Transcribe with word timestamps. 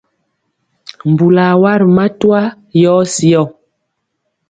Mbulɔ 1.11 1.43
a 1.51 1.59
wa 1.61 1.71
ri 1.79 1.87
matwa 1.95 2.39
yɔ 2.81 2.93
syɔ. 3.15 3.43